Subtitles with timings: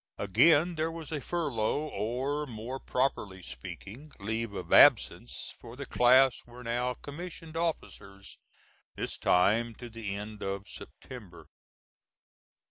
[0.17, 6.33] Again there was a furlough or, more properly speaking, leave of absence for the class
[6.47, 8.39] were now commissioned officers
[8.95, 11.45] this time to the end of September.